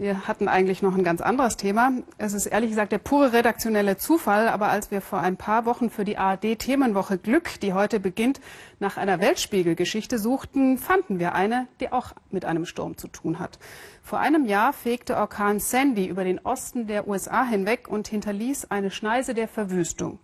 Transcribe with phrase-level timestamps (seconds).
[0.00, 1.92] Wir hatten eigentlich noch ein ganz anderes Thema.
[2.16, 5.90] Es ist ehrlich gesagt der pure redaktionelle Zufall, aber als wir vor ein paar Wochen
[5.90, 8.40] für die ARD-Themenwoche Glück, die heute beginnt,
[8.78, 13.58] nach einer Weltspiegelgeschichte suchten, fanden wir eine, die auch mit einem Sturm zu tun hat.
[14.02, 18.90] Vor einem Jahr fegte Orkan Sandy über den Osten der USA hinweg und hinterließ eine
[18.90, 20.18] Schneise der Verwüstung.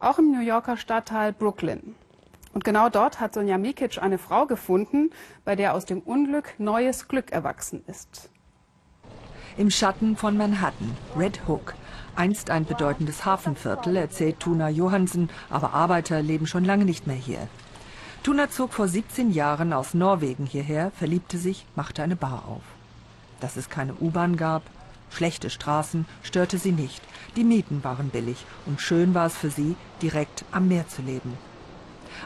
[0.00, 1.94] Auch im New Yorker Stadtteil Brooklyn.
[2.52, 5.10] Und genau dort hat Sonja Mikic eine Frau gefunden,
[5.44, 8.33] bei der aus dem Unglück neues Glück erwachsen ist.
[9.56, 11.74] Im Schatten von Manhattan, Red Hook.
[12.16, 17.46] Einst ein bedeutendes Hafenviertel, erzählt Tuna Johansen, aber Arbeiter leben schon lange nicht mehr hier.
[18.24, 22.62] Tuna zog vor 17 Jahren aus Norwegen hierher, verliebte sich, machte eine Bar auf.
[23.38, 24.62] Dass es keine U-Bahn gab,
[25.10, 27.00] schlechte Straßen, störte sie nicht.
[27.36, 31.38] Die Mieten waren billig und schön war es für sie, direkt am Meer zu leben.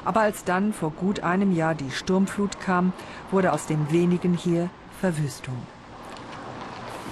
[0.02, 2.95] Aber als dann vor gut einem Jahr die Sturmflut kam,
[3.30, 5.59] wurde aus dem wenigen hier Verwüstung.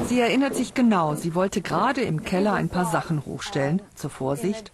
[0.04, 3.82] Sie erinnert sich genau, sie wollte gerade im Keller ein paar Sachen hochstellen.
[3.94, 4.70] Zur Vorsicht.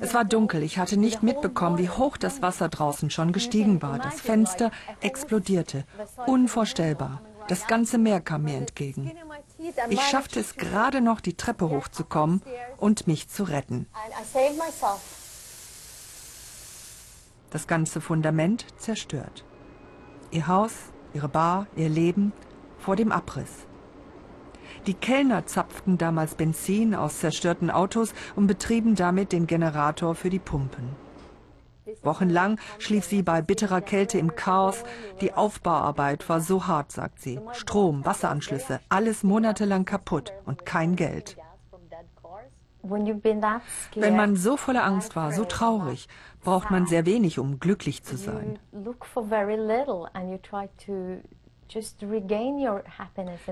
[0.00, 3.98] Es war dunkel, ich hatte nicht mitbekommen, wie hoch das Wasser draußen schon gestiegen war.
[3.98, 5.84] Das Fenster explodierte.
[6.26, 7.20] Unvorstellbar.
[7.48, 9.12] Das ganze Meer kam mir entgegen.
[9.88, 12.42] Ich schaffte es gerade noch, die Treppe hochzukommen
[12.78, 13.86] und mich zu retten.
[17.50, 19.44] Das ganze Fundament zerstört.
[20.30, 20.72] Ihr Haus,
[21.14, 22.32] ihre Bar, ihr Leben
[22.78, 23.66] vor dem Abriss.
[24.86, 30.38] Die Kellner zapften damals Benzin aus zerstörten Autos und betrieben damit den Generator für die
[30.38, 30.90] Pumpen.
[32.02, 34.84] Wochenlang schlief sie bei bitterer Kälte im Chaos.
[35.20, 37.40] Die Aufbauarbeit war so hart, sagt sie.
[37.52, 41.36] Strom, Wasseranschlüsse, alles monatelang kaputt und kein Geld.
[43.94, 46.08] Wenn man so voller Angst war, so traurig,
[46.42, 48.58] braucht man sehr wenig, um glücklich zu sein.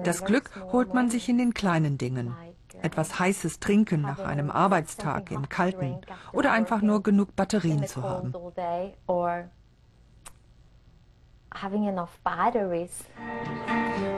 [0.05, 2.29] Das Glück holt man sich in den kleinen Dingen.
[2.29, 5.99] Uh, Etwas heißes Trinken nach einem Arbeitstag im Kalten
[6.33, 8.33] oder einfach nur genug Batterien zu haben.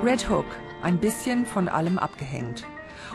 [0.05, 0.47] Red Hook,
[0.83, 2.67] ein bisschen von allem abgehängt.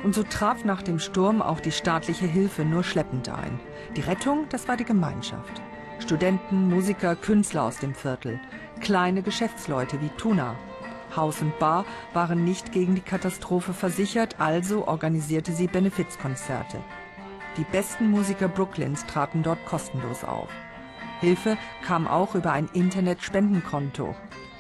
[0.04, 3.60] Und so traf nach dem Sturm auch die staatliche Hilfe nur schleppend ein.
[3.96, 5.62] Die Rettung, das war die Gemeinschaft.
[6.00, 8.40] Studenten, Musiker, Künstler aus dem Viertel,
[8.80, 10.56] kleine Geschäftsleute wie Tuna.
[11.16, 16.80] Haus und Bar waren nicht gegen die Katastrophe versichert, also organisierte sie Benefizkonzerte.
[17.58, 20.50] Die besten Musiker Brooklyns traten dort kostenlos auf.
[21.20, 24.16] Hilfe kam auch über ein Internet-Spendenkonto.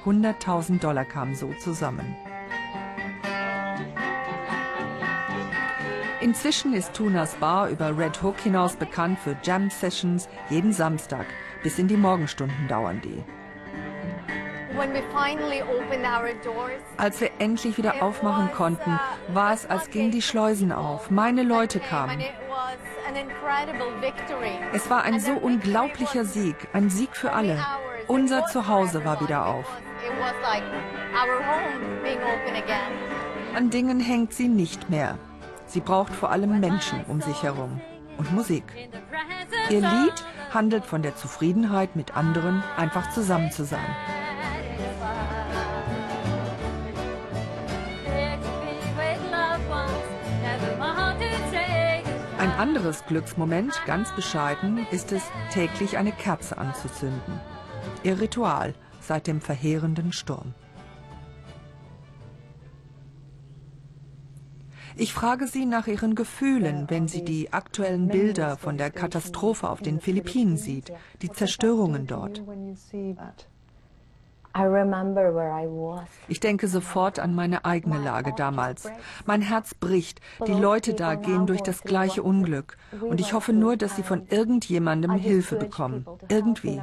[0.06, 2.16] 100.000 Dollar kamen so zusammen.
[6.22, 11.26] Inzwischen ist Tunas Bar über Red Hook hinaus bekannt für Jam-Sessions jeden Samstag.
[11.64, 13.24] Bis in die Morgenstunden dauern die.
[16.98, 21.09] Als wir endlich wieder aufmachen konnten, uh, war es, als gingen die Schleusen auf.
[21.09, 22.22] Meine Leute kamen.
[24.74, 27.66] Es war ein so unglaublicher Sieg, ein Sieg für alle.
[28.08, 29.66] Unser Zuhause war wieder auf.
[33.56, 35.18] An Dingen hängt sie nicht mehr.
[35.72, 37.80] Sie braucht vor allem Menschen um sich herum
[38.18, 38.66] und Musik.
[39.70, 43.96] Ihr Lied handelt von der Zufriedenheit mit anderen, einfach zusammen zu sein.
[52.38, 57.40] Ein anderes Glücksmoment, ganz bescheiden, ist es, täglich eine Kerze anzuzünden.
[58.03, 60.53] Ihr Ritual seit dem verheerenden Sturm.
[64.96, 69.81] Ich frage Sie nach Ihren Gefühlen, wenn sie die aktuellen Bilder von der Katastrophe auf
[69.81, 70.91] den Philippinen sieht,
[71.22, 72.44] die Zerstörungen dort.
[76.28, 78.91] Ich denke sofort an meine eigene Lage damals.
[79.25, 80.19] Mein Herz bricht.
[80.46, 82.78] Die Leute da gehen durch das gleiche Unglück.
[83.00, 86.06] Und ich hoffe nur, dass sie von irgendjemandem Hilfe bekommen.
[86.28, 86.81] Irgendwie.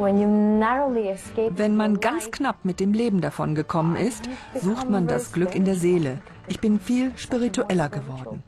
[0.00, 5.66] Wenn man ganz knapp mit dem Leben davon gekommen ist, sucht man das Glück in
[5.66, 6.22] der Seele.
[6.48, 8.42] Ich bin viel spiritueller geworden.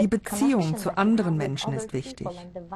[0.00, 2.26] Die Beziehung zu anderen Menschen ist wichtig.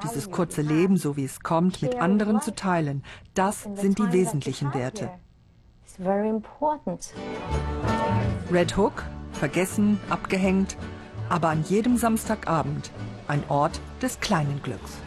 [0.04, 3.02] Dieses kurze Leben, so wie es kommt, mit anderen zu teilen,
[3.34, 5.10] das sind die wesentlichen Werte.
[8.52, 10.76] Red Hook, vergessen, abgehängt,
[11.28, 12.92] aber an jedem Samstagabend
[13.26, 14.98] ein Ort des kleinen Glücks.